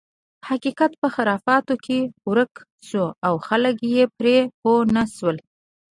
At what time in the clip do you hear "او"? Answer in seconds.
3.27-3.33